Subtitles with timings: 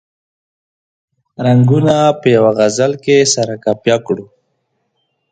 [1.45, 4.25] رنګونه په یوه غزل کې سره قافیه کړو.